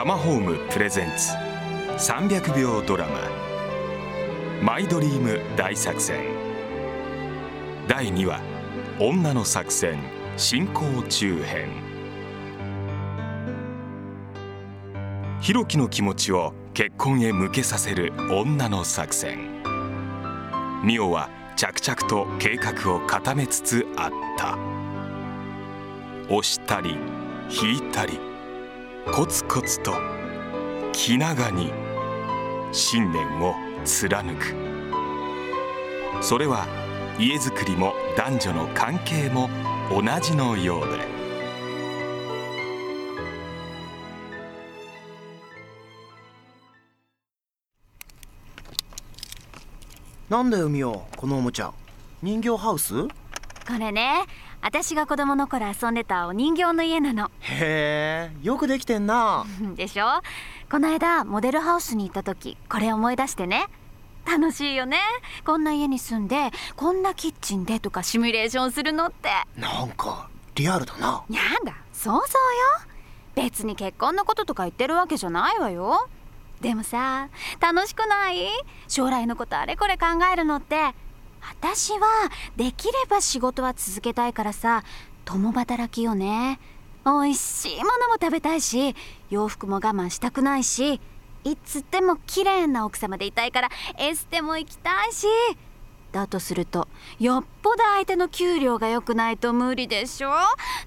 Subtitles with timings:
[0.00, 1.34] タマホームプレゼンツ
[2.10, 3.20] 300秒ドラマ
[4.64, 6.24] 「マイドリーム大作戦」
[7.86, 8.40] 第2話
[8.98, 9.98] 「女の作戦
[10.38, 11.68] 進行中編」
[15.42, 19.50] ひろきの気持ちを結婚へ向けさせる女の作戦
[20.82, 24.56] ミオは着々と計画を固めつつあった。
[26.30, 26.96] 押したり
[27.50, 28.29] 引いたり
[29.12, 29.92] コツコツと
[30.92, 31.72] 気長に
[32.72, 34.54] 信念を貫く。
[36.22, 36.66] それは
[37.18, 39.50] 家づくりも男女の関係も
[39.90, 41.08] 同じのようで。
[50.28, 51.72] なんだよミオこのおもちゃ。
[52.22, 52.94] 人形ハウス？
[53.72, 54.24] これね
[54.62, 57.30] 私が子供の頃遊んでたお人形の家なの。
[57.40, 59.44] へえよくできてんな。
[59.76, 60.20] でしょ？
[60.70, 63.66] この間モデルハウスに行った時これ思い出してね。
[64.26, 64.98] 楽しいよね。
[65.46, 69.30] こんな家に住んでこんなキッチンでとかシミュレーションするのって。
[69.56, 71.22] なんかリアルだな。
[71.30, 72.24] やだ想像よ。
[73.34, 76.08] 別に結婚のこととか言ってるわけじゃないわよ。
[76.60, 77.28] でもさ
[77.60, 78.48] 楽しくない？
[78.88, 80.94] 将来のことあれこれ考えるのって
[81.40, 82.06] 私は
[82.56, 84.82] できれば仕事は続けたいからさ
[85.24, 86.60] 共働きよね。
[87.04, 88.94] 美味しいものも食べたいし
[89.30, 91.00] 洋服も我慢したくないし
[91.44, 95.26] いつでも綺麗な奥様でいたいからエステも行きたいし。
[96.12, 96.88] だとすると
[97.20, 100.32] よっぽど相手の給料が良くないと無理でしょ？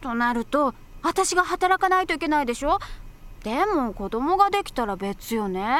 [0.00, 2.80] となると私が働かないといけないでしょ？
[3.44, 5.78] でも子供ができたら別よね。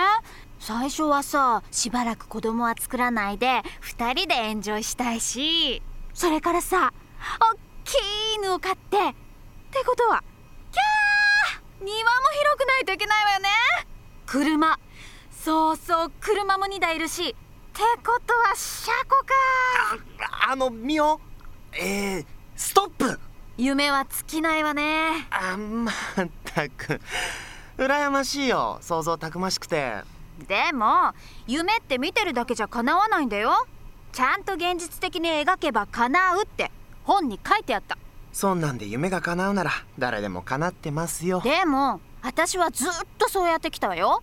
[0.67, 5.83] 最初はさしばらく子供は作らないで2人でエンジョイしたいし
[6.15, 6.95] それからさ
[7.53, 7.99] おっきい
[8.39, 9.01] 犬を飼ってっ
[9.71, 10.25] てことは
[10.73, 11.85] キャー!
[11.85, 13.49] 庭も広くないといけないわよね!
[14.25, 14.79] 車。
[15.39, 17.27] そうそう車も2台いるしっ
[17.75, 19.35] てことは車庫か!
[20.49, 21.21] ああのミオ？
[21.75, 22.27] えー、
[22.57, 23.21] ストップ!
[23.59, 25.27] 夢は尽きないわね。
[25.29, 25.95] あまっ
[26.43, 27.03] たく。
[27.77, 28.79] 羨ましいよ。
[28.81, 29.99] 想像たくましくて
[30.49, 31.13] でも
[31.47, 33.67] 夢って見てるだけじゃ叶わないんだよ。
[34.13, 36.71] ちゃんと現実的に描けば叶うって。
[37.05, 37.99] 本に書いてあった。
[38.33, 41.41] そんなんで夢が叶うなら誰でも叶ってますよ。
[41.41, 44.23] でも私はずっとそうやってきたわよ。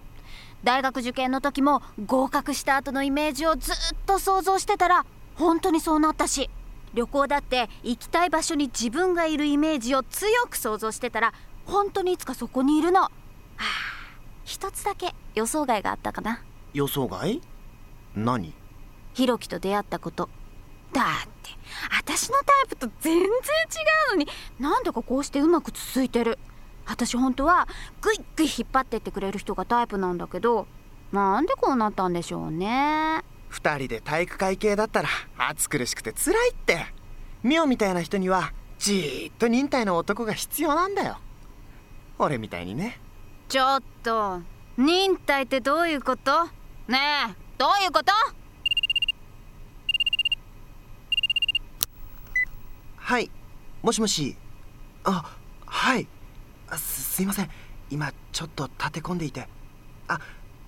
[0.63, 5.05] 大学受験の時も合格した後のイメージをずっと想像してたら
[5.35, 6.49] 本当にそうなったし。
[6.93, 11.33] 旅行だって行きたい場所に自分がいるイメージを強く想像してたら
[11.65, 13.01] 本当にいつかそこにいるの。
[13.01, 13.09] は
[13.57, 14.00] あ
[14.43, 16.43] 一つだけ予想外があったかな。
[16.73, 17.41] 予想外？
[18.15, 18.53] 何？
[19.13, 20.29] ひろきと出会ったこと。
[20.93, 21.05] だっ
[21.43, 21.51] て
[21.97, 23.27] 私のタイプと全然違
[24.13, 24.27] うのに
[24.59, 26.37] なんだかこうしてうまく続いてる。
[26.85, 27.67] 私本当は
[28.01, 30.67] グイグイ引っ張ってってくれる人がタイプなんだけど
[31.11, 33.21] なんでこうなったんでしょうね。
[33.47, 36.85] 二人で体育会系だったら暑苦しくて辛いって。
[37.43, 41.17] ミオみたいな人にはじーっと忍耐の男が必要なんだよ。
[42.19, 42.99] 俺みたいにね
[43.51, 44.41] ちょっと。
[44.77, 46.45] 忍耐ってどういうこと？
[46.87, 46.97] ね
[47.29, 48.13] えどういうこと？
[52.95, 53.29] はい。
[53.81, 54.37] もしもし。
[55.03, 55.35] あ
[55.65, 56.07] はい。
[56.69, 57.49] あすすいません。
[57.89, 59.49] 今ちょっと立て込んでいて。
[60.07, 60.21] あ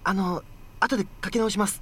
[0.03, 0.44] あの
[0.81, 1.81] 後で書き直します。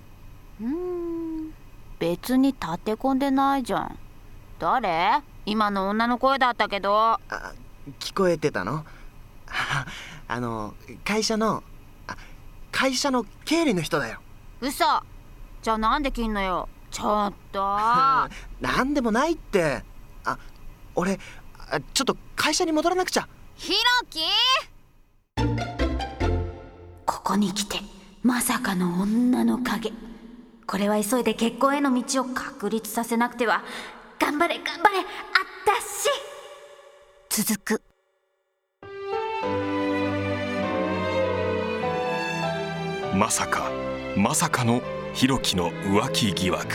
[0.62, 1.52] うーん。
[1.98, 3.98] 別に立て込んでないじゃん。
[4.60, 5.24] 誰？
[5.48, 6.96] 今の女の声だったけど。
[6.96, 7.20] あ
[8.00, 8.86] 聞こえてたの？
[10.32, 11.62] あの会社の
[12.08, 12.16] あ
[12.72, 14.22] 会社の経理の人だよ。
[14.62, 14.86] 嘘。
[15.62, 16.70] じゃあなんで切んのよ。
[16.90, 17.60] ちょっと。
[17.60, 18.30] な
[18.86, 19.84] んでもないって。
[20.24, 20.38] あ
[20.96, 21.20] 俺
[21.70, 23.28] あちょっと会社に戻らなくちゃ。
[23.56, 23.78] ひろ
[24.10, 24.22] き？
[27.06, 27.82] ここに来て
[28.24, 29.92] まさかの女の影。
[30.66, 33.64] これは急いで結婚への道を確立させなくては。
[34.18, 35.06] 頑張れ頑張れあっ
[35.66, 36.10] たし。
[37.44, 37.91] 続く
[43.22, 43.70] まさか
[44.18, 44.82] まさかの
[45.14, 46.74] ひろきの浮気疑惑。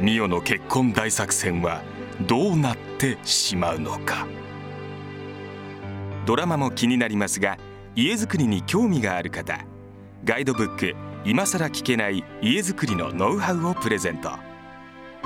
[0.00, 1.82] ミオの結婚大作戦は
[2.26, 4.26] どうなってしまうのか。
[6.26, 7.58] ドラマも気になりますが
[7.94, 9.64] 家づくりに興味がある方
[10.24, 14.32] ガイドブック「今さら聞けない家づくりのノウハウ」をプレゼント。